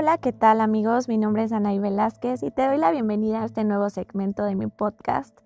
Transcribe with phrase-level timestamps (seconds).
[0.00, 1.08] Hola, ¿qué tal amigos?
[1.08, 4.54] Mi nombre es Anaí Velázquez y te doy la bienvenida a este nuevo segmento de
[4.54, 5.36] mi podcast.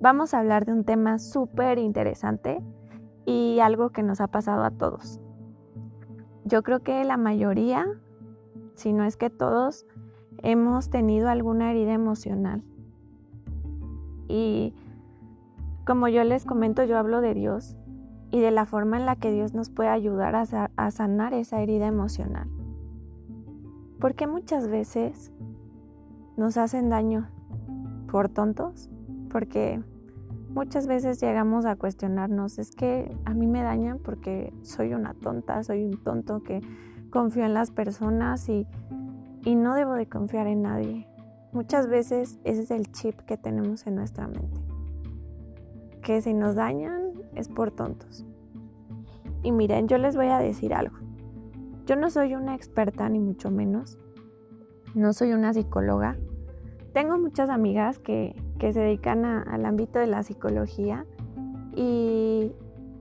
[0.00, 2.62] Vamos a hablar de un tema súper interesante
[3.26, 5.18] y algo que nos ha pasado a todos.
[6.44, 7.84] Yo creo que la mayoría,
[8.76, 9.86] si no es que todos,
[10.44, 12.62] hemos tenido alguna herida emocional.
[14.28, 14.72] Y
[15.84, 17.76] como yo les comento, yo hablo de Dios
[18.30, 21.88] y de la forma en la que Dios nos puede ayudar a, sanar esa herida
[21.88, 22.48] emocional.
[24.00, 25.30] Porque muchas veces
[26.36, 27.28] nos hacen daño
[28.10, 28.88] por tontos,
[29.28, 29.82] porque
[30.48, 35.62] muchas veces llegamos a cuestionarnos, es que a mí me dañan porque soy una tonta,
[35.62, 36.60] soy un tonto que
[37.10, 38.66] confío en las personas y,
[39.44, 41.06] y no debo de confiar en nadie.
[41.52, 44.60] Muchas veces ese es el chip que tenemos en nuestra mente.
[46.02, 48.24] Que si nos dañan es por tontos.
[49.42, 50.99] Y miren, yo les voy a decir algo.
[51.90, 53.98] Yo no soy una experta ni mucho menos.
[54.94, 56.16] No soy una psicóloga.
[56.92, 61.04] Tengo muchas amigas que, se dedican al ámbito de la psicología
[61.74, 62.52] y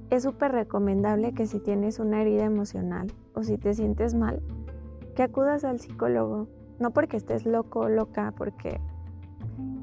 [0.09, 4.41] es súper recomendable que si tienes una herida emocional o si te sientes mal,
[5.15, 6.47] que acudas al psicólogo.
[6.79, 8.81] No porque estés loco o loca, porque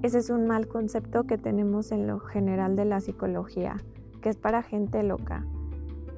[0.02, 3.76] ese es un mal concepto que tenemos en lo general de la psicología,
[4.20, 5.46] que es para gente loca.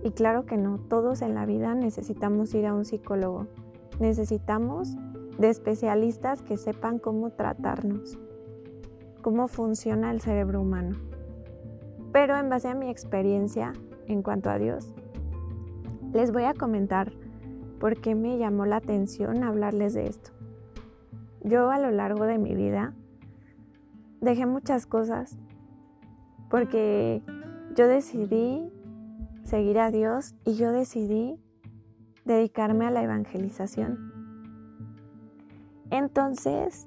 [0.03, 3.47] Y claro que no, todos en la vida necesitamos ir a un psicólogo.
[3.99, 4.97] Necesitamos
[5.39, 8.19] de especialistas que sepan cómo tratarnos,
[9.23, 10.97] cómo funciona el cerebro humano.
[12.13, 13.73] Pero en base a mi experiencia
[14.07, 14.95] en cuanto a Dios,
[16.13, 17.13] les voy a comentar
[17.79, 20.31] por qué me llamó la atención hablarles de esto.
[21.43, 22.95] Yo a lo largo de mi vida
[24.21, 25.39] dejé muchas cosas
[26.51, 27.23] porque
[27.77, 28.73] yo decidí
[29.49, 31.41] seguir a Dios y yo decidí
[32.25, 34.13] dedicarme a la evangelización.
[35.91, 36.87] Entonces,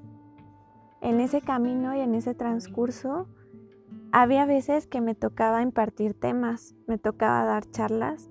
[1.01, 3.27] en ese camino y en ese transcurso,
[4.11, 8.29] había veces que me tocaba impartir temas, me tocaba dar charlas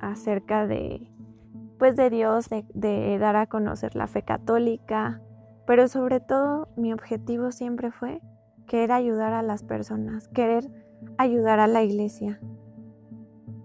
[0.00, 1.12] acerca de,
[1.78, 5.20] pues, de Dios, de, de dar a conocer la fe católica,
[5.66, 8.22] pero sobre todo mi objetivo siempre fue
[8.66, 10.70] querer ayudar a las personas, querer
[11.18, 12.40] ayudar a la iglesia,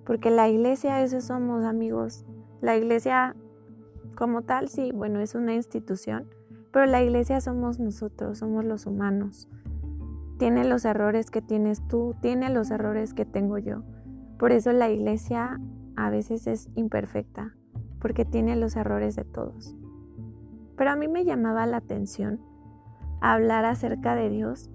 [0.05, 2.25] porque la iglesia, eso somos amigos.
[2.61, 3.35] La iglesia
[4.15, 6.29] como tal, sí, bueno, es una institución,
[6.71, 9.49] pero la iglesia somos nosotros, somos los humanos.
[10.37, 13.83] Tiene los errores que tienes tú, tiene los errores que tengo yo.
[14.37, 15.59] Por eso la iglesia
[15.95, 17.55] a veces es imperfecta,
[17.99, 19.75] porque tiene los errores de todos.
[20.77, 22.39] Pero a mí me llamaba la atención
[23.21, 24.69] hablar acerca de Dios,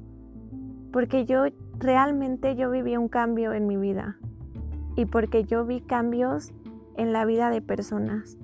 [0.92, 1.44] porque yo
[1.78, 4.18] realmente yo viví un cambio en mi vida
[4.96, 6.52] y porque yo vi cambios
[6.96, 8.36] en la vida de personas.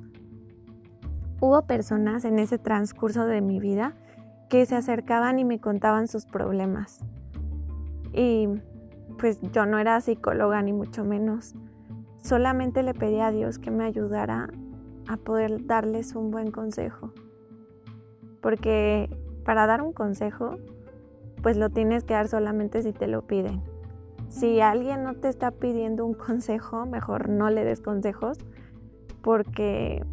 [1.41, 3.95] Hubo personas en ese transcurso de mi vida
[4.49, 7.01] que se acercaban y me contaban sus problemas.
[8.13, 8.49] Y
[9.19, 11.55] pues yo no era psicóloga ni mucho menos.
[12.23, 14.49] Solamente le pedí a Dios que me ayudara
[15.09, 17.13] a poder darles un buen consejo.
[18.41, 19.11] Porque
[19.45, 20.57] para dar un consejo,
[21.43, 23.63] pues lo tienes que dar solamente si te lo piden.
[24.29, 28.39] Si alguien no te está pidiendo un consejo, mejor no le des consejos
[29.23, 30.05] porque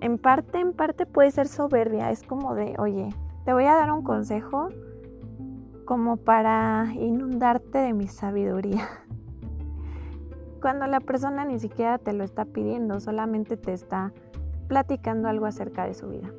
[0.00, 2.10] en parte, en parte puede ser soberbia.
[2.10, 3.08] Es como de, oye,
[3.44, 4.68] te voy a dar un consejo
[5.84, 8.86] como para inundarte de mi sabiduría.
[10.60, 14.12] Cuando la persona ni siquiera te lo está pidiendo, solamente te está
[14.68, 16.30] platicando algo acerca de su vida.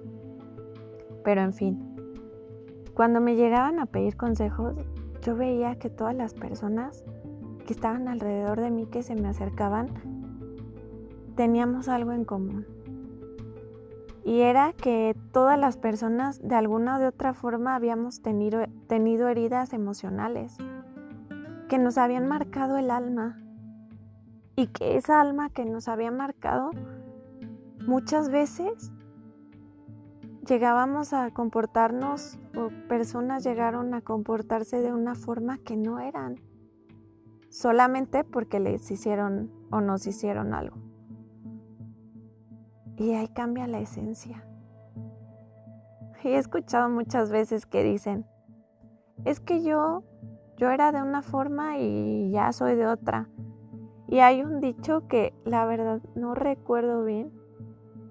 [1.24, 1.96] Pero en fin,
[2.94, 4.76] cuando me llegaban a pedir consejos,
[5.28, 7.04] yo veía que todas las personas
[7.66, 9.90] que estaban alrededor de mí, que se me acercaban,
[11.36, 12.66] teníamos algo en común.
[14.24, 19.28] Y era que todas las personas de alguna o de otra forma habíamos tenido, tenido
[19.28, 20.56] heridas emocionales
[21.68, 23.38] que nos habían marcado el alma.
[24.56, 26.72] Y que esa alma que nos había marcado
[27.86, 28.94] muchas veces
[30.48, 36.40] llegábamos a comportarnos o personas llegaron a comportarse de una forma que no eran,
[37.50, 40.78] solamente porque les hicieron o nos hicieron algo.
[42.96, 44.44] Y ahí cambia la esencia.
[46.24, 48.26] Y he escuchado muchas veces que dicen,
[49.24, 50.04] es que yo,
[50.58, 53.30] yo era de una forma y ya soy de otra.
[54.08, 57.32] Y hay un dicho que la verdad no recuerdo bien.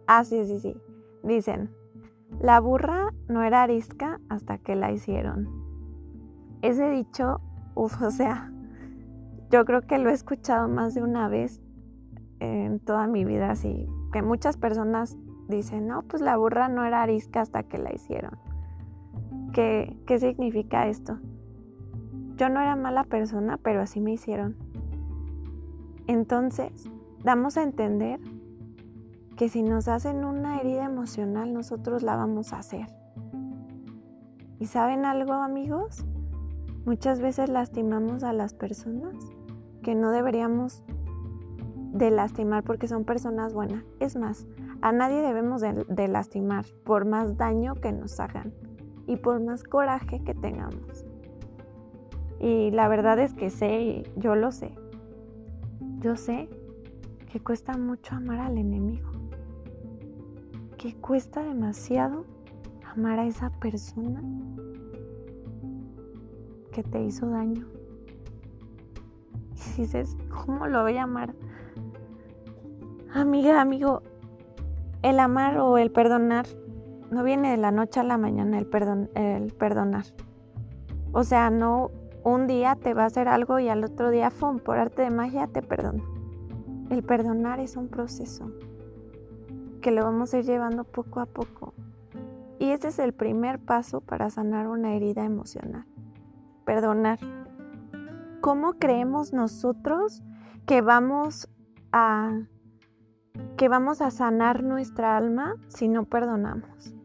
[0.06, 0.76] Ah, sí, sí, sí.
[1.22, 1.74] Dicen,
[2.40, 5.49] la burra no era arisca hasta que la hicieron.
[6.62, 7.40] Ese dicho,
[7.75, 8.52] uff, o sea,
[9.50, 11.61] yo creo que lo he escuchado más de una vez
[12.40, 15.17] en toda mi vida, así que muchas personas
[15.49, 18.38] dicen, no, pues la burra no era arisca hasta que la hicieron.
[19.52, 21.19] ¿Qué, qué significa esto?
[22.37, 24.56] Yo no era mala persona, pero así me hicieron.
[26.06, 26.90] Entonces,
[27.25, 28.20] damos a entender
[29.36, 32.86] que si nos hacen una herida emocional, nosotros la vamos a hacer.
[34.58, 36.04] ¿Y saben algo, amigos?
[36.86, 39.14] Muchas veces lastimamos a las personas
[39.82, 40.82] que no deberíamos
[41.92, 43.84] de lastimar porque son personas buenas.
[44.00, 44.46] Es más,
[44.80, 48.54] a nadie debemos de, lastimar por más daño que nos hagan
[49.06, 51.04] y por más coraje que tengamos.
[52.38, 54.74] Y la verdad es que sé, yo lo sé.
[56.00, 56.48] Yo sé
[57.30, 59.15] que cuesta mucho amar al enemigo.
[60.78, 62.25] Que cuesta demasiado
[62.94, 64.23] amar a esa persona
[66.73, 67.67] que te hizo daño.
[69.76, 71.34] Y dices, ¿cómo lo voy a amar?
[73.14, 74.02] Amiga, amigo,
[75.02, 76.46] el amar o el perdonar
[77.11, 80.05] no viene de la noche a la mañana el, perdon, el perdonar.
[81.12, 81.90] O sea, no
[82.25, 84.58] un día te va a hacer algo y al otro día, ¡fum!
[84.58, 86.05] por arte de magia te perdono.
[86.90, 88.52] El perdonar es un proceso
[89.86, 91.72] que lo vamos a ir llevando poco a poco.
[92.58, 95.86] Y ese es el primer paso para sanar una herida emocional.
[96.64, 97.20] Perdonar.
[98.40, 100.24] ¿Cómo creemos nosotros
[100.66, 101.48] que vamos
[101.92, 102.36] a
[103.56, 106.96] que vamos a sanar nuestra alma si no perdonamos?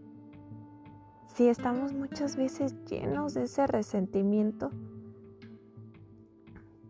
[1.27, 4.71] Si estamos muchas veces llenos de ese resentimiento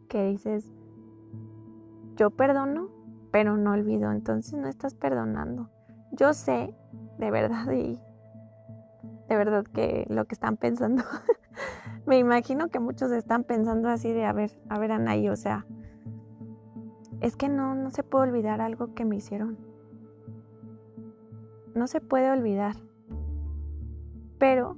[0.07, 0.71] que dices,
[2.15, 2.87] yo perdono,
[3.29, 5.69] pero no olvido, entonces no estás perdonando.
[6.11, 6.75] Yo sé,
[7.17, 7.99] de verdad, y
[9.29, 11.03] de verdad que lo que están pensando,
[12.05, 15.65] me imagino que muchos están pensando así de, a ver, a ver, Anaí, o sea,
[17.21, 19.57] es que no, no se puede olvidar algo que me hicieron.
[21.75, 22.75] No se puede olvidar.
[24.37, 24.75] Pero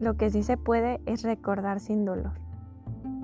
[0.00, 2.32] lo que sí se puede es recordar sin dolor.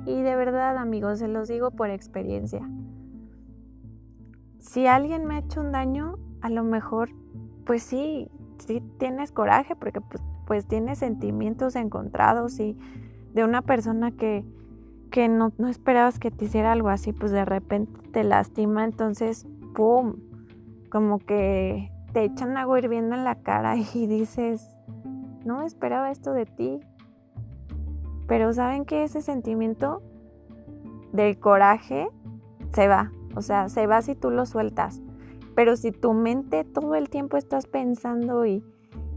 [0.06, 2.68] Y de verdad, amigos, se los digo por experiencia.
[4.58, 7.08] Si alguien me ha hecho un daño, a lo mejor,
[7.64, 12.76] pues sí, sí tienes coraje porque pues, pues tienes sentimientos encontrados y
[13.32, 14.44] de una persona que,
[15.10, 19.46] que no, no, esperabas que te hiciera algo así, pues de repente te lastima, entonces,
[19.74, 20.16] ¡pum!
[20.90, 24.68] Como que te echan agua hirviendo en la cara y dices,
[25.46, 26.80] no esperaba esto de ti.
[28.28, 30.02] Pero saben que ese sentimiento
[31.10, 32.06] del coraje
[32.74, 35.00] se va, o sea, se va si tú lo sueltas.
[35.54, 38.64] Pero si tu mente todo el tiempo estás pensando y,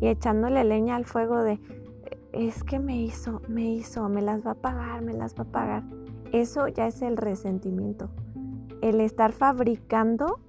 [0.01, 1.59] echándole leña al fuego de,
[2.31, 5.51] es que me hizo, me hizo, me las va a pagar, me las va a
[5.51, 5.83] pagar.
[6.31, 8.09] Eso ya es el resentimiento.
[8.81, 10.39] El estar fabricando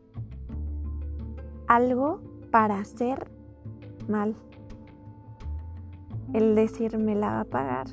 [1.66, 2.20] algo
[2.50, 3.30] para hacer
[4.08, 4.34] mal.
[6.34, 7.86] El decir me la va a pagar.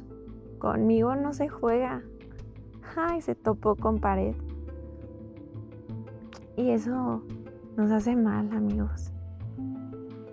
[0.59, 2.03] Conmigo no se juega.
[2.97, 4.35] Ay, se topó con pared.
[6.57, 7.21] Y eso
[7.75, 9.11] nos hace mal, amigos.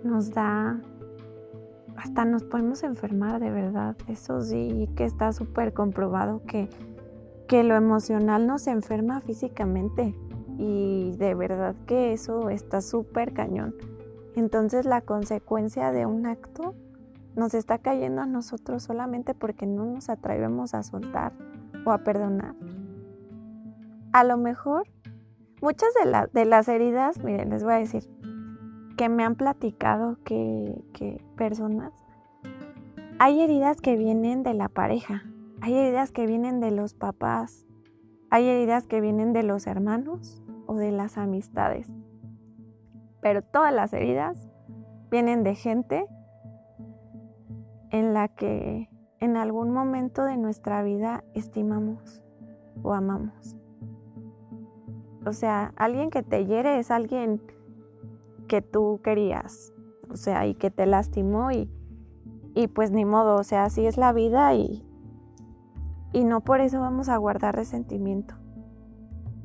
[0.03, 0.79] Nos da...
[1.95, 3.95] Hasta nos podemos enfermar de verdad.
[4.07, 6.69] Eso sí, que está súper comprobado que,
[7.47, 10.15] que lo emocional nos enferma físicamente.
[10.57, 13.75] Y de verdad que eso está súper cañón.
[14.35, 16.73] Entonces la consecuencia de un acto
[17.35, 21.33] nos está cayendo a nosotros solamente porque no nos atrevemos a soltar
[21.85, 22.55] o a perdonar.
[24.11, 24.87] A lo mejor
[25.63, 25.91] Muchas
[26.33, 28.03] de, las heridas, miren, les voy a decir,
[28.97, 31.93] que me han platicado que, que personas,
[33.17, 35.23] hay heridas que vienen de la pareja,
[35.61, 37.65] hay heridas que vienen de los papás,
[38.29, 41.87] hay heridas que vienen de los hermanos o de las amistades.
[43.21, 44.49] Pero todas las heridas
[45.09, 46.07] vienen de gente
[47.89, 48.89] en la que
[49.21, 52.21] en algún momento de nuestra vida estimamos
[52.81, 53.62] o amamos.
[55.25, 57.41] O sea, alguien que te hiere es alguien
[58.47, 59.73] que tú querías,
[60.09, 61.69] o sea, y que te lastimó y,
[62.53, 64.85] y pues ni modo, o sea, así es la vida y,
[66.11, 68.35] y no por eso vamos a guardar resentimiento.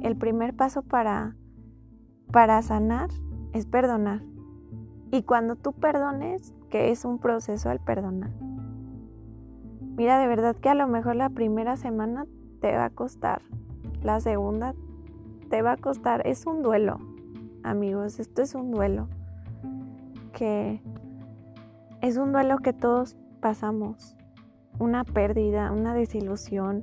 [0.01, 1.37] El primer paso para,
[2.33, 3.09] para sanar
[3.53, 4.23] es perdonar.
[5.11, 8.31] Y cuando tú perdones, que es un proceso el perdonar.
[9.97, 12.27] Mira, de verdad que a lo mejor la primera semana
[12.61, 13.43] te va a costar,
[14.03, 14.75] la segunda
[15.49, 16.99] te va a costar, es un duelo,
[17.63, 19.09] amigos, esto es un duelo,
[20.33, 20.83] que
[22.01, 24.17] es un duelo que todos pasamos,
[24.79, 26.83] una pérdida, una desilusión,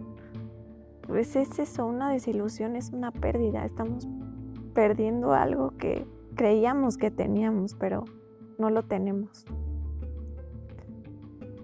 [1.01, 4.07] pues es eso, una desilusión es una pérdida, estamos
[4.73, 6.05] perdiendo algo que,
[6.35, 8.03] creíamos que teníamos, pero
[8.59, 9.45] no lo tenemos.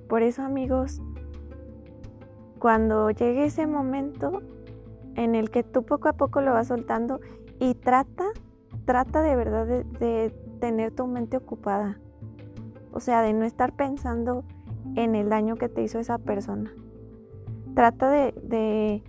[0.08, 1.02] Por eso amigos,
[2.60, 4.42] cuando llegue ese momento
[5.16, 7.20] en el que tú poco a poco lo vas soltando
[7.60, 8.26] y trata,
[8.86, 12.00] trata de verdad de, tener tu mente ocupada.
[12.92, 14.44] O sea, de no estar pensando
[14.96, 16.72] en el daño que te hizo esa persona.
[17.74, 19.04] Trata de, de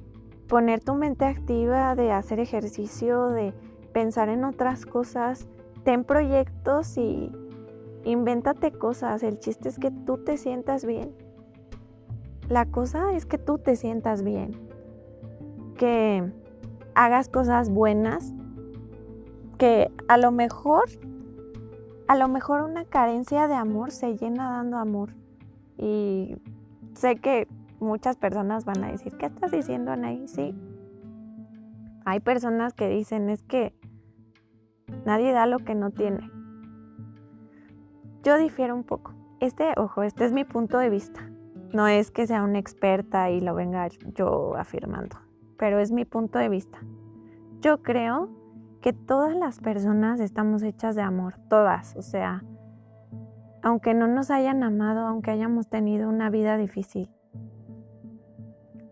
[0.48, 3.52] poner tu mente activa, de hacer ejercicio, de
[3.92, 5.46] pensar en otras cosas.
[5.84, 7.30] Ten proyectos y
[8.04, 9.22] invéntate cosas.
[9.22, 11.14] El chiste es que tú te sientas bien.
[12.48, 14.71] La cosa es que tú te sientas bien.
[15.82, 16.22] Que
[16.94, 18.32] hagas cosas buenas.
[19.58, 20.84] Que a lo mejor,
[22.06, 25.16] a lo mejor una carencia de amor se llena dando amor.
[25.76, 26.36] Y
[26.94, 27.48] sé que
[27.80, 30.28] muchas personas van a decir, ¿qué estás diciendo, Anaí?
[30.28, 30.54] Sí.
[32.04, 33.74] Hay personas que dicen, es que
[35.04, 36.30] nadie da lo que no tiene.
[38.22, 39.14] Yo difiero un poco.
[39.40, 41.28] Este, ojo, este es mi punto de vista.
[41.72, 45.16] No es que sea una experta y lo venga yo afirmando,
[45.62, 46.80] pero es mi punto de vista.
[47.60, 48.30] Yo creo
[48.80, 52.42] que todas las personas estamos hechas de amor, todas, o sea,
[53.62, 57.08] aunque no nos hayan amado, aunque hayamos tenido una vida difícil,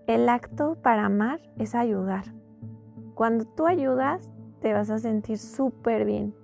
[0.06, 2.36] el acto para amar es ayudar.
[3.16, 6.36] Cuando tú ayudas, te vas a sentir súper bien.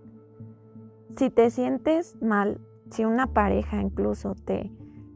[1.17, 4.73] Si te sientes mal, si una pareja incluso te,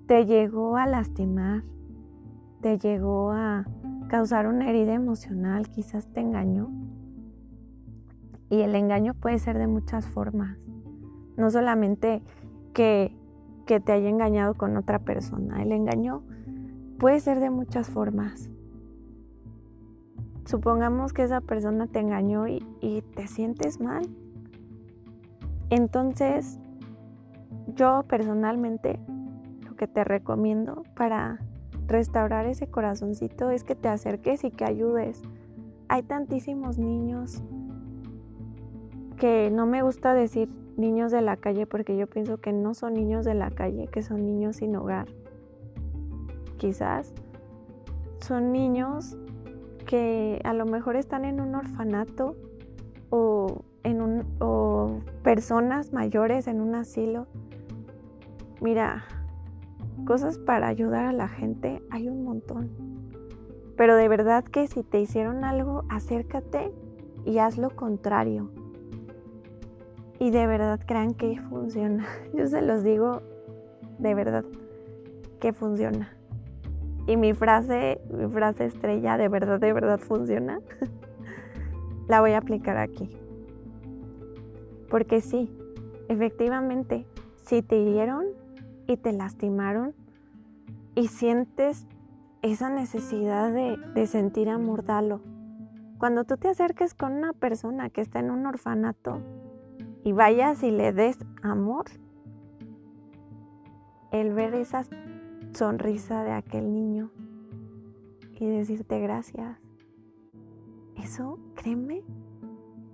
[0.06, 1.64] te llegó a lastimar,
[2.60, 3.66] te llegó a
[4.10, 6.68] causar una herida emocional, quizás te engañó.
[8.48, 10.58] Y el engaño puede ser de muchas formas.
[11.36, 12.20] No solamente
[12.74, 13.16] que,
[13.66, 15.62] que te haya engañado con otra persona.
[15.62, 16.24] El engaño
[16.98, 18.50] puede ser de muchas formas.
[20.44, 24.08] Supongamos que esa persona te engañó y, te sientes mal.
[25.70, 26.58] Entonces,
[27.76, 28.98] yo personalmente
[29.64, 31.38] lo que te recomiendo para
[31.90, 35.22] restaurar ese corazoncito es que te acerques y que ayudes.
[35.88, 37.42] Hay tantísimos niños
[39.18, 42.94] que no me gusta decir niños de la calle porque yo pienso que no son
[42.94, 45.06] niños de la calle, que son niños sin hogar
[46.60, 47.14] quizás
[48.20, 49.16] son niños
[49.86, 52.36] que a lo mejor están en un orfanato
[53.08, 57.26] o, en un, o personas mayores en un asilo.
[58.60, 59.04] Mira,
[60.04, 62.70] cosas para ayudar a la gente hay un montón.
[63.76, 66.72] Pero de verdad que si te hicieron algo, acércate
[67.24, 68.50] y haz lo contrario.
[70.18, 72.06] Y de verdad crean que funciona.
[72.34, 73.22] Yo se los digo
[73.98, 74.44] de verdad
[75.40, 76.14] que funciona.
[77.06, 80.60] Y mi frase, mi frase estrella, de verdad, de verdad funciona,
[82.08, 83.10] la voy a aplicar aquí.
[84.90, 85.50] Porque sí,
[86.08, 87.06] efectivamente,
[87.46, 88.26] si te hirieron
[88.90, 89.94] y te lastimaron
[90.94, 91.86] y sientes
[92.42, 95.20] esa necesidad de, de sentir amor, dalo.
[95.98, 99.20] Cuando tú te acerques con una persona que está en un orfanato
[100.02, 101.86] y vayas y le des amor,
[104.10, 104.88] el ver esas
[105.52, 107.10] sonrisa de aquel niño
[108.40, 109.58] y decirte gracias.
[110.96, 112.02] Eso, créeme,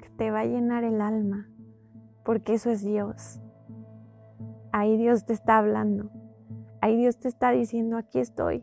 [0.01, 1.49] que te va a llenar el alma,
[2.25, 3.41] porque eso es Dios.
[4.77, 6.11] Ahí Dios te está hablando.
[6.83, 8.63] Ahí Dios te está diciendo, aquí estoy.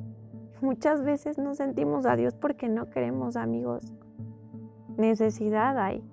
[0.61, 3.95] Muchas veces no sentimos a Dios porque no queremos amigos.
[4.95, 6.03] Necesidad hay.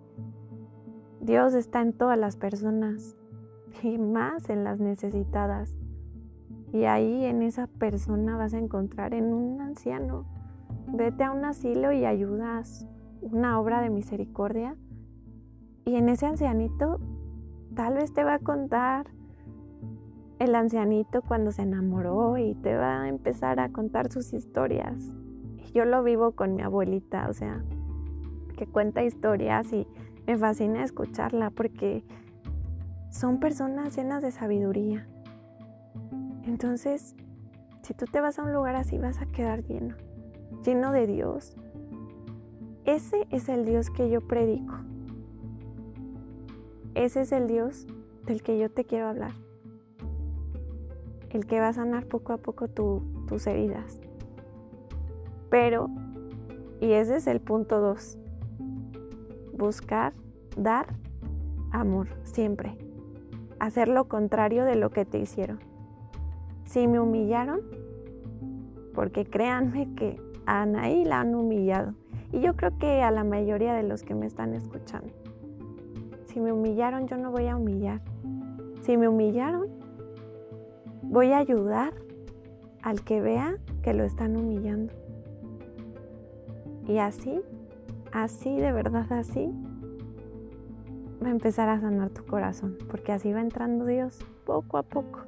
[1.20, 3.14] Dios está en todas las personas
[3.82, 5.76] y más en las necesitadas.
[6.72, 10.24] Y ahí en esa persona vas a encontrar en un anciano.
[10.86, 12.86] Vete a un asilo y ayudas
[13.20, 14.76] una obra de misericordia.
[15.84, 17.00] Y en ese ancianito
[17.74, 19.19] tal vez te va a contar
[20.40, 25.12] el ancianito cuando se enamoró y te va a empezar a contar sus historias.
[25.74, 27.62] Yo lo vivo con mi abuelita, o sea,
[28.56, 29.86] que cuenta historias y
[30.26, 32.04] me fascina escucharla porque
[33.10, 35.06] son personas llenas de sabiduría.
[36.44, 37.14] Entonces,
[37.82, 39.94] si tú te vas a un lugar así, vas a quedar lleno,
[40.64, 41.54] lleno de Dios.
[42.86, 44.74] Ese es el Dios que yo predico.
[46.94, 47.86] Ese es el Dios
[48.24, 49.32] del que yo te quiero hablar.
[51.30, 54.00] El que va a sanar poco a poco tus heridas.
[55.48, 55.88] Pero,
[56.80, 58.18] y ese es el punto dos,
[59.56, 60.12] buscar,
[60.56, 60.86] dar
[61.70, 62.76] amor, siempre.
[63.58, 65.60] Hacer lo contrario de lo que te hicieron.
[66.64, 67.60] Si me humillaron,
[68.94, 71.94] porque créanme que a Anaí la han humillado.
[72.32, 75.12] Y yo creo que a la mayoría de los que me están escuchando.
[76.26, 78.00] Si me humillaron, yo no voy a humillar.
[78.82, 79.68] Si me humillaron,
[81.02, 81.94] voy a ayudar
[82.82, 84.92] al que vea que lo están humillando.
[86.86, 87.40] Y así,
[88.12, 89.52] así, de verdad así,
[91.22, 95.20] va a empezar a sanar tu corazón, porque así va entrando Dios poco a poco.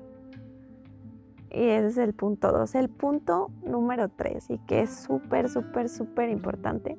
[1.50, 2.74] Y ese es el punto 2.
[2.76, 6.98] El punto número 3, y que es súper, súper, súper importante.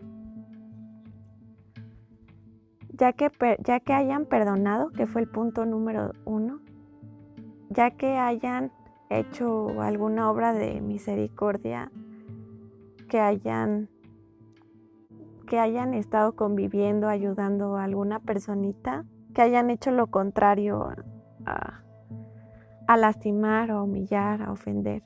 [2.92, 3.32] Ya que,
[3.64, 6.62] ya que hayan perdonado, que fue el punto número 1,
[7.74, 8.72] ya que hayan
[9.10, 11.92] hecho alguna obra de misericordia,
[13.10, 13.90] que hayan
[15.48, 20.90] que hayan estado conviviendo, ayudando a alguna personita, que hayan hecho lo contrario
[21.46, 25.04] a, lastimar, a humillar, a ofender.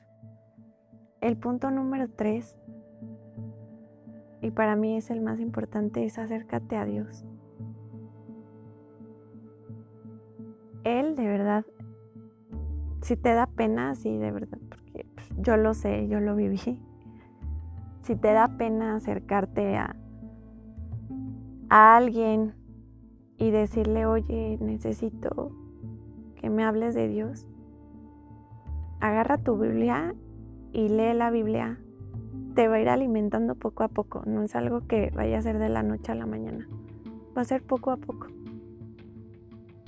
[1.20, 2.56] El punto número tres,
[4.40, 7.26] y para mí es el más importante, es acércate a Dios.
[10.84, 11.66] Él de verdad,
[13.08, 16.78] si te da pena, sí, de verdad, porque pues, yo lo sé, yo lo viví.
[18.02, 19.96] Si te da pena acercarte a,
[21.70, 22.52] a alguien
[23.38, 25.52] y decirle, oye, necesito
[26.36, 27.48] que me hables de Dios,
[29.00, 30.14] agarra tu Biblia
[30.74, 31.78] y lee la Biblia.
[32.54, 34.22] Te va a ir alimentando poco a poco.
[34.26, 36.68] No es algo que vaya a ser de la noche a la mañana.
[37.34, 38.26] Va a ser poco a poco.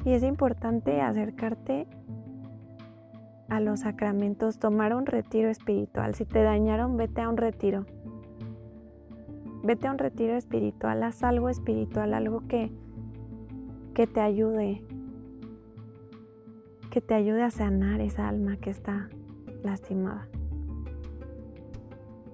[0.06, 1.86] Y es importante acercarte
[3.50, 6.14] a los sacramentos, tomar un retiro espiritual.
[6.14, 7.84] Si te dañaron, vete a un retiro.
[9.62, 12.70] Vete a un retiro espiritual, haz algo espiritual, algo que,
[13.92, 14.82] que te ayude,
[16.90, 19.10] que te ayude a sanar esa alma que está
[19.62, 20.28] lastimada.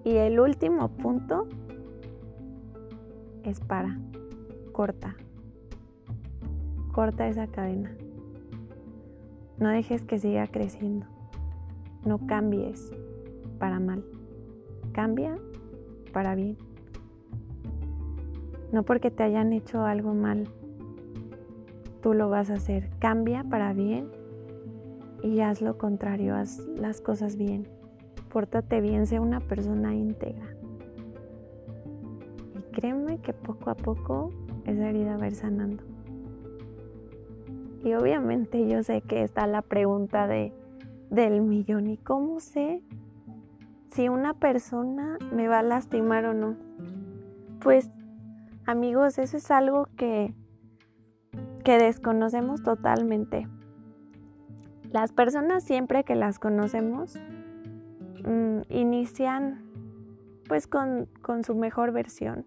[0.04, 1.48] Y el último punto
[3.42, 3.98] es para,
[4.70, 5.16] corta,
[6.92, 7.96] corta esa cadena.
[9.58, 11.06] No dejes que siga creciendo.
[12.04, 12.92] No cambies
[13.58, 14.04] para mal.
[14.92, 15.38] Cambia
[16.12, 16.56] para bien.
[18.72, 20.48] No porque te hayan hecho algo mal,
[22.02, 22.90] tú lo vas a hacer.
[22.98, 24.08] Cambia para bien
[25.22, 27.68] y haz lo contrario, haz las cosas bien.
[28.30, 30.46] Pórtate bien, sea una persona íntegra.
[32.58, 34.30] Y créeme que poco a poco
[34.64, 35.82] esa herida va a ir sanando.
[37.86, 40.52] Y obviamente yo sé que está la pregunta de,
[41.08, 41.86] del millón.
[41.86, 42.82] ¿Y cómo sé
[43.92, 46.56] si una persona me va a lastimar o no?
[47.60, 47.88] Pues
[48.66, 50.34] amigos, eso es algo que,
[51.62, 53.46] que desconocemos totalmente.
[54.90, 57.14] Las personas siempre que las conocemos
[58.24, 59.62] mm, inician
[60.48, 62.46] pues con, con su mejor versión.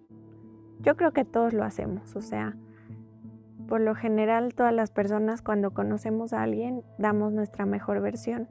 [0.82, 2.58] Yo creo que todos lo hacemos, o sea,
[3.70, 8.48] por lo general todas las personas cuando conocemos a alguien damos nuestra mejor versión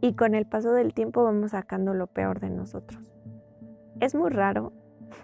[0.00, 3.14] y con el paso del tiempo vamos sacando lo peor de nosotros.
[4.00, 4.72] Es muy raro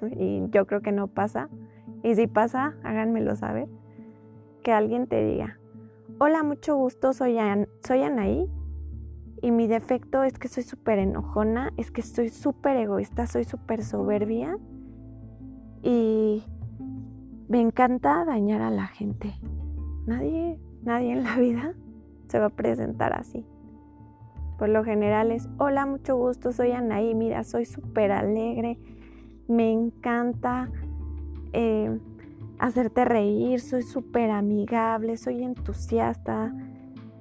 [0.17, 1.49] y yo creo que no pasa.
[2.05, 3.69] Y si pasa, háganmelo saber.
[4.63, 5.59] Que alguien te diga,
[6.21, 8.49] Hola, mucho gusto, soy, Anaí
[9.43, 13.83] y mi defecto es que soy súper enojona, es que soy súper egoísta, soy súper
[13.83, 14.57] soberbia
[15.83, 16.45] y
[17.49, 19.35] me encanta dañar a la gente.
[20.07, 21.75] Nadie, nadie en la vida
[22.29, 23.47] se va a presentar así.
[24.59, 28.79] Por lo general es, hola, mucho gusto, soy Anaí, mira, soy súper alegre,
[29.49, 30.71] me encanta...
[31.53, 31.99] Eh,
[32.59, 36.55] hacerte reír, soy súper amigable, soy entusiasta,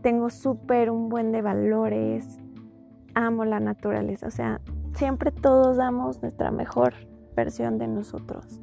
[0.02, 2.40] tengo súper un buen de valores,
[3.16, 4.62] amo la naturaleza, o sea,
[4.94, 6.94] siempre todos damos nuestra mejor
[7.36, 8.62] versión de nosotros.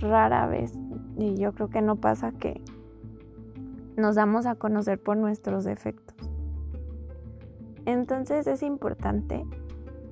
[0.00, 0.72] Rara vez,
[1.16, 2.60] y yo creo que no pasa que
[3.96, 6.16] nos damos a conocer por nuestros defectos.
[7.84, 9.44] Entonces es importante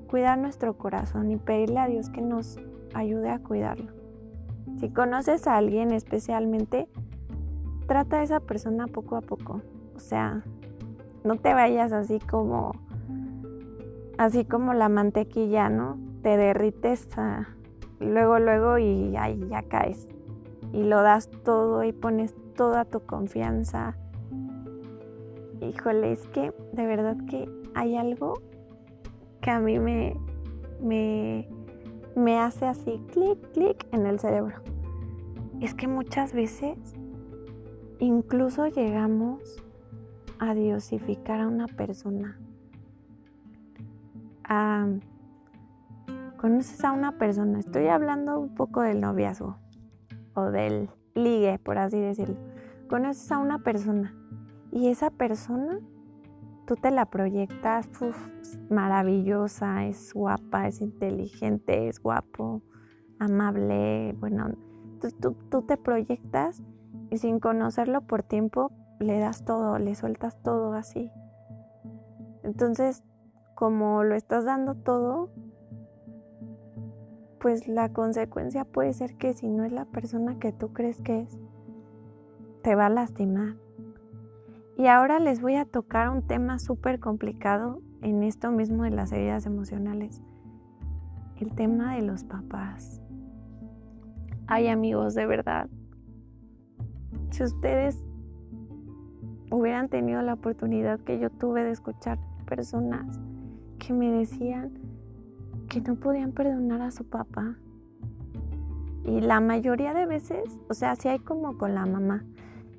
[0.09, 2.59] cuidar nuestro corazón y pedirle a Dios que nos
[2.95, 3.93] ayude a cuidarlo.
[4.79, 6.89] Si conoces a alguien especialmente,
[7.87, 9.63] trata a esa persona poco a poco.
[9.95, 10.43] O sea,
[11.25, 12.73] no te vayas así como
[14.19, 15.99] así como la mantequilla, ¿no?
[16.23, 17.09] Te derrites
[18.01, 20.09] luego luego y ahí ya caes.
[20.73, 23.97] Y lo das todo y pones toda tu confianza.
[25.61, 28.41] Híjole, es que de verdad que hay algo
[29.41, 30.17] que a mí me
[30.81, 31.49] me
[32.17, 34.57] me hace así clic, clic en el cerebro.
[35.61, 36.77] Es que muchas veces
[37.99, 39.63] incluso llegamos
[40.39, 42.39] a diosificar a una persona.
[46.41, 49.59] Conoces a una persona, estoy hablando un poco del noviazgo
[50.35, 52.37] o del ligue, por así decirlo.
[52.89, 54.15] conoces a una persona
[54.73, 55.81] y esa persona
[56.67, 57.91] tú te la proyectas
[58.71, 62.63] maravillosa, es guapa, es inteligente, es guapo,
[63.19, 64.55] amable, bueno,
[65.21, 66.63] tú, tú te proyectas
[67.11, 71.11] y sin conocerlo por tiempo le das todo, le sueltas todo así.
[72.43, 73.05] Entonces,
[73.55, 75.29] como lo estás dando todo,
[77.41, 81.23] pues la consecuencia puede ser que si no es la persona que tú crees que
[81.23, 81.39] es,
[82.63, 83.57] te va a lastimar.
[84.77, 89.11] Y ahora les voy a tocar un tema súper complicado en esto mismo de las
[89.13, 90.23] heridas emocionales.
[91.37, 93.01] El tema de los papás.
[94.47, 95.69] Ay amigos, de verdad.
[97.31, 98.05] Si ustedes
[99.51, 103.19] hubieran tenido la oportunidad que yo tuve de escuchar personas
[103.79, 104.90] que me decían
[105.71, 107.55] que no podían perdonar a su papá.
[109.05, 112.25] Y la mayoría de veces, o sea, sí hay como con la mamá,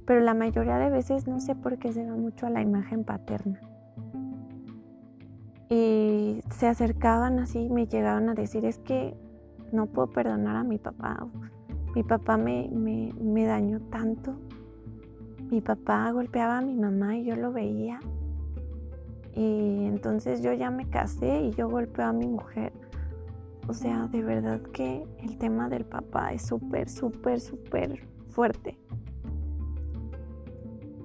[0.06, 3.04] pero la mayoría de veces no sé por qué se va mucho a la imagen
[3.04, 3.60] paterna.
[5.70, 9.16] Y se acercaban así me llegaban a decir, es que
[9.72, 11.26] no puedo perdonar a mi papá.
[11.96, 14.36] Mi papá me, me, me dañó tanto.
[15.50, 18.02] Mi papá golpeaba a mi mamá y yo lo veía.
[19.34, 22.74] Y entonces yo ya me casé y yo golpeo a mi mujer.
[23.68, 28.78] O sea, de verdad que el tema del papá es súper, súper, súper fuerte.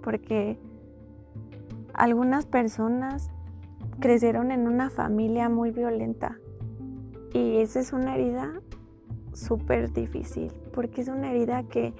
[0.02, 0.58] Porque
[1.94, 3.30] algunas personas
[4.00, 6.38] crecieron en una familia muy violenta
[7.32, 8.60] y esa es una herida
[9.32, 11.94] súper difícil porque es una herida que,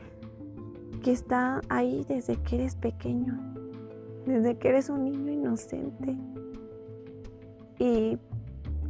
[1.03, 3.38] que está ahí desde que eres pequeño,
[4.27, 6.14] desde que eres un niño inocente.
[7.79, 8.19] Y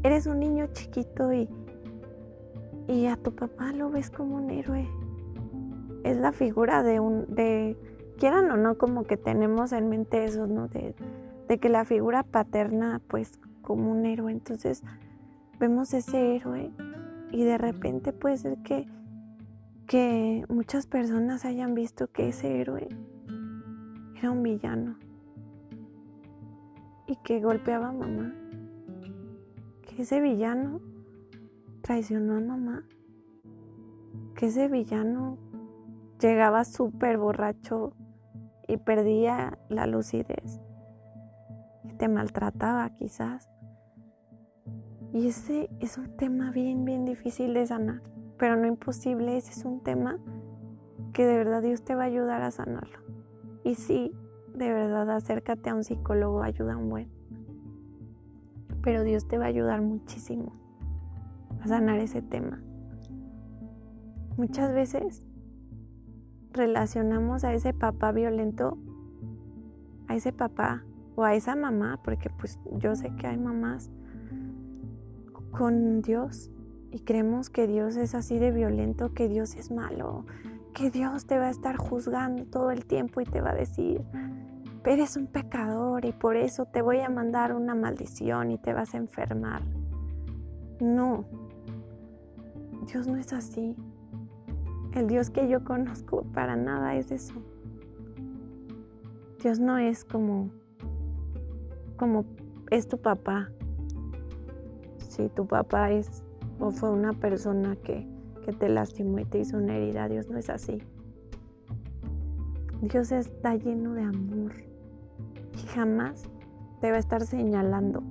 [0.06, 1.48] eres un niño chiquito y,
[2.86, 4.88] y a tu papá lo ves como un héroe.
[6.04, 7.76] Es la figura de un de
[8.16, 10.68] quieran o no, como que tenemos en mente eso, ¿no?
[10.68, 10.94] De,
[11.58, 14.32] que la figura paterna, pues, como un héroe.
[14.32, 14.82] Entonces,
[15.58, 16.70] vemos ese héroe
[17.30, 18.86] y de repente puede ser que,
[19.86, 22.88] que muchas personas hayan visto que ese héroe
[24.16, 24.96] era un villano
[27.06, 28.34] y que golpeaba a mamá.
[29.96, 30.82] Que ese villano
[31.80, 32.84] traicionó a mamá.
[34.34, 35.38] Que ese villano
[36.20, 37.94] llegaba súper borracho
[38.68, 40.60] y perdía la lucidez
[41.84, 43.48] y te maltrataba quizás.
[45.14, 48.02] Y ese es un tema bien, bien difícil de sanar,
[48.36, 50.18] pero no imposible, ese es un tema
[51.14, 52.98] que de verdad Dios te va a ayudar a sanarlo.
[53.64, 54.12] Y sí,
[54.54, 57.15] de verdad acércate a un psicólogo, ayuda un buen.
[58.86, 60.52] Pero Dios te va a ayudar muchísimo
[61.60, 62.62] a sanar ese tema.
[64.36, 65.26] Muchas veces
[66.52, 68.78] relacionamos a ese papá violento,
[70.06, 70.84] a ese papá
[71.16, 73.90] o a esa mamá, porque pues yo sé que hay mamás
[75.50, 76.52] con Dios
[76.92, 80.26] y creemos que Dios es así de violento, que Dios es malo,
[80.74, 84.04] que Dios te va a estar juzgando todo el tiempo y te va a decir,
[84.90, 88.94] eres un pecador y por eso te voy a mandar una maldición y te vas
[88.94, 89.62] a enfermar.
[90.80, 91.24] No,
[92.86, 93.74] Dios no es así.
[94.94, 97.34] El Dios que yo conozco para nada es eso.
[99.42, 100.50] Dios no es como
[101.96, 102.24] como
[102.70, 103.50] es tu papá.
[104.98, 106.22] Si tu papá es
[106.60, 108.06] o fue una persona que,
[108.44, 110.78] que te lastimó y te hizo una herida, Dios no es así.
[112.82, 114.52] Dios está lleno de amor
[115.62, 116.24] jamás
[116.80, 118.02] te va a estar señalando.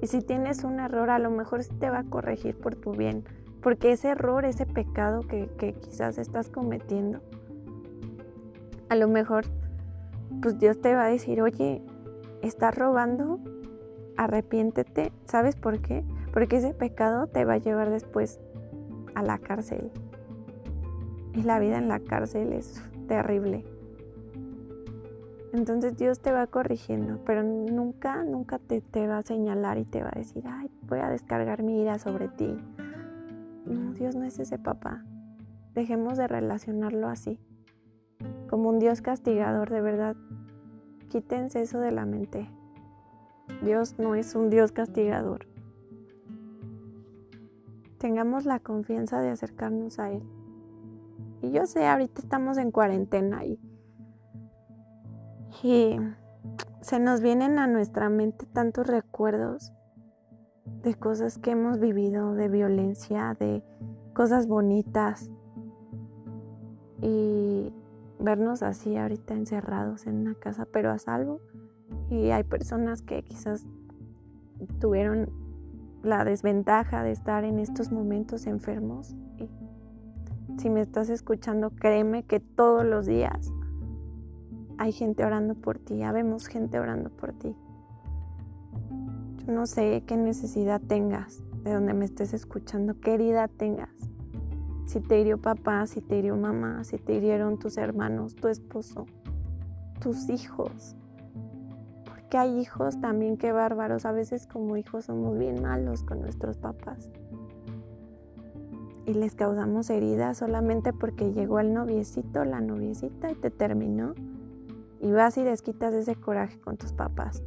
[0.00, 3.24] Y si tienes un error, a lo mejor te va a corregir por tu bien,
[3.62, 5.48] porque ese error, ese pecado que,
[5.80, 7.20] quizás estás cometiendo,
[8.88, 9.44] a lo mejor,
[10.42, 11.82] pues Dios te va a decir, oye,
[12.42, 13.38] estás robando,
[14.16, 15.12] arrepiéntete.
[15.26, 16.04] ¿Sabes por qué?
[16.32, 18.40] Porque ese pecado te va a llevar después
[19.14, 19.90] a la cárcel.
[21.34, 23.64] Y la vida en la cárcel es terrible.
[25.52, 30.10] Entonces Dios te va corrigiendo, pero nunca, nunca te, va a señalar y te va
[30.12, 32.58] a decir, ay, voy a descargar mi ira sobre ti
[33.64, 35.04] no, Dios no es ese papá.
[35.74, 37.38] Dejemos de relacionarlo así,
[38.48, 40.16] como un Dios castigador, de verdad.
[41.08, 42.48] Quítense eso de la mente.
[43.62, 45.46] Dios no es un Dios castigador.
[47.98, 50.22] Tengamos la confianza de acercarnos a Él.
[51.40, 53.58] Y yo sé, ahorita estamos en cuarentena y,
[55.62, 55.96] y
[56.80, 59.72] se nos vienen a nuestra mente tantos recuerdos
[60.82, 63.62] de cosas que hemos vivido, de violencia, de
[64.12, 65.30] cosas bonitas.
[67.00, 67.72] Y
[68.18, 71.40] vernos así ahorita encerrados en una casa, pero a salvo.
[72.10, 73.64] Y hay personas que quizás
[74.80, 75.30] tuvieron
[76.02, 79.14] la desventaja de estar en estos momentos enfermos.
[79.38, 79.48] Y
[80.58, 83.52] si me estás escuchando, créeme que todos los días
[84.78, 87.54] hay gente orando por ti, ya vemos gente orando por ti.
[89.46, 93.90] Yo no sé qué necesidad tengas de donde me estés escuchando, qué herida tengas.
[94.86, 99.06] Si te hirió papá, si te hirió mamá, si te hirieron tus hermanos, tu esposo,
[100.00, 100.96] tus hijos.
[102.04, 104.04] Porque hay hijos también que bárbaros.
[104.04, 107.10] A veces como hijos somos bien malos con nuestros papás.
[109.06, 114.14] Y les causamos heridas solamente porque llegó el noviecito, la noviecita y te terminó.
[115.02, 117.42] Y vas y desquitas ese coraje con tus papás.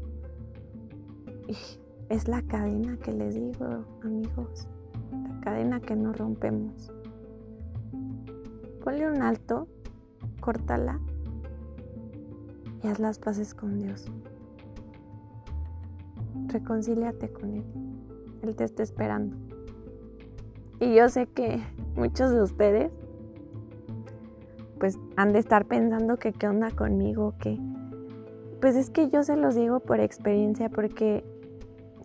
[1.47, 1.55] Y
[2.09, 3.65] es la cadena que les digo,
[4.03, 4.67] amigos.
[5.11, 6.91] La cadena que no rompemos.
[8.83, 9.67] Ponle un alto,
[10.41, 10.99] córtala
[12.83, 14.11] y haz las paces con Dios.
[16.47, 17.63] Reconcíliate con Él.
[18.43, 19.35] Él te está esperando.
[20.79, 21.63] Y yo sé que
[21.95, 22.91] muchos de ustedes
[24.85, 27.57] pues han de estar pensando que qué onda conmigo, que
[28.61, 31.25] pues es que yo se los digo por experiencia porque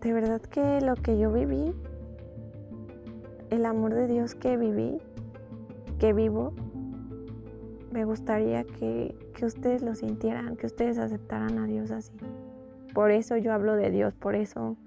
[0.00, 1.74] de verdad que lo que yo viví,
[3.50, 4.96] el amor de Dios que viví,
[5.98, 6.54] que vivo,
[7.92, 12.16] me gustaría que, ustedes lo sintieran, que ustedes aceptaran a Dios así.
[12.94, 14.78] Por eso yo hablo de Dios, por eso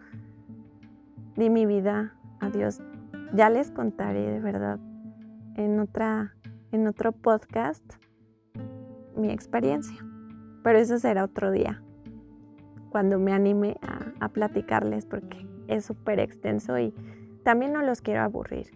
[1.36, 2.82] di mi vida a Dios.
[3.36, 4.80] Ya les contaré de verdad
[5.58, 6.34] en, otra,
[6.74, 7.84] en otro podcast
[9.16, 9.96] mi experiencia,
[10.64, 11.84] pero eso será otro día,
[12.90, 13.78] cuando me anime
[14.20, 16.94] a, platicarles porque es súper extenso y
[17.44, 18.72] también no los quiero aburrir.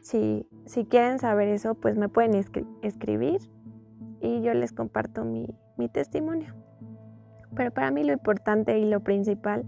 [0.00, 2.34] Si, si quieren saber eso, pues me pueden
[2.82, 3.40] escribir
[4.20, 5.46] y yo les comparto mi,
[5.92, 6.54] testimonio.
[7.54, 9.64] Pero para mí lo importante y lo principal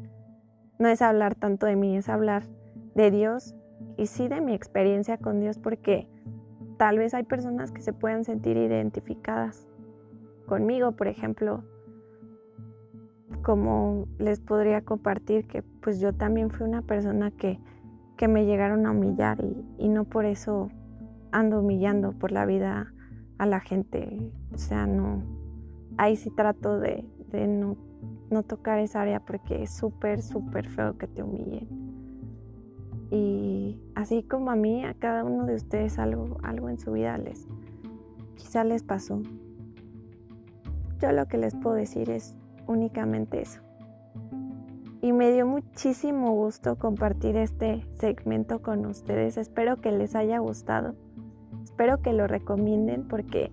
[0.79, 2.45] no es hablar tanto de mí, es hablar
[2.95, 3.55] de Dios
[3.97, 6.09] y sí de mi experiencia con Dios porque
[6.79, 9.69] tal vez hay personas que se puedan sentir identificadas
[10.47, 11.65] conmigo, por ejemplo,
[13.43, 17.61] como les podría compartir que pues yo también fui una persona que,
[18.17, 20.71] que me llegaron a humillar y, y no por eso
[21.33, 22.93] ando humillando por la vida
[23.39, 24.33] a la gente.
[24.53, 25.23] O sea, no,
[25.97, 27.77] ahí sí trato de, no,
[28.31, 31.88] no, tocar esa área porque es súper, súper feo que te humillen.
[33.11, 37.17] Y así como a mí, a cada uno de ustedes algo, algo en su vida
[37.19, 37.47] les,
[38.37, 39.23] quizá les pasó.
[40.99, 43.61] Yo lo que les puedo decir es únicamente eso.
[45.01, 49.37] Y me dio muchísimo gusto compartir este segmento con ustedes.
[49.37, 50.97] Espero que les haya gustado
[51.79, 53.53] espero que lo recomienden porque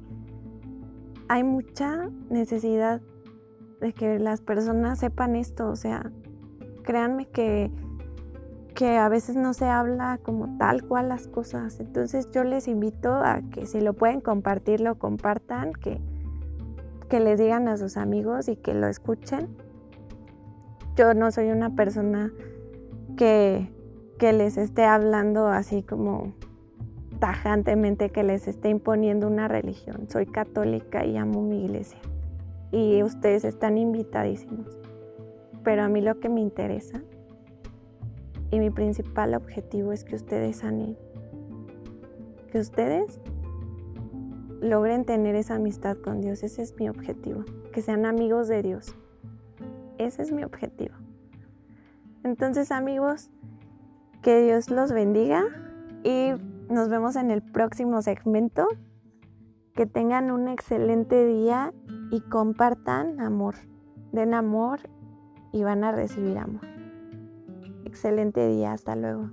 [1.28, 3.00] hay mucha necesidad
[3.80, 5.70] de que las personas sepan esto.
[5.70, 6.12] O sea,
[6.82, 7.70] créanme que,
[8.76, 11.80] que a veces no se habla como tal cual las cosas.
[11.80, 16.02] Entonces yo les invito a que si lo pueden compartir, lo compartan, que,
[17.10, 19.48] que les digan a sus amigos y que lo escuchen.
[20.98, 22.34] Yo no soy una persona
[23.16, 23.72] que,
[24.20, 26.34] que les esté hablando así como
[27.20, 30.10] tajantemente que les esté imponiendo una religión.
[30.10, 32.00] Soy católica y amo mi iglesia.
[32.72, 34.78] Y ustedes están invitadísimos.
[35.64, 37.02] Pero a mí lo que me interesa
[38.56, 40.98] y mi principal objetivo es que ustedes sanen.
[42.50, 43.20] Que ustedes
[44.62, 46.41] logren tener esa amistad con Dios.
[46.41, 47.44] Ese es mi objetivo.
[47.74, 48.96] Que sean amigos de Dios.
[49.98, 50.96] Ese es mi objetivo.
[52.24, 53.30] Entonces amigos,
[54.22, 55.44] que Dios los bendiga
[56.06, 56.32] y
[56.70, 58.70] nos vemos en el próximo segmento.
[59.74, 61.74] Que tengan un excelente día
[62.10, 63.56] y compartan amor.
[64.13, 64.80] Den amor
[65.52, 66.75] y van a recibir amor.
[67.96, 68.74] Excelente día.
[68.74, 69.30] Hasta luego.